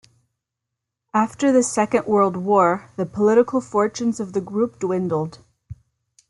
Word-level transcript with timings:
After 1.13 1.51
the 1.51 1.61
Second 1.61 2.07
World 2.07 2.35
War, 2.35 2.89
the 2.95 3.05
political 3.05 3.61
fortunes 3.61 4.19
of 4.19 4.33
the 4.33 4.41
group 4.41 4.79
dwindled. 4.79 5.37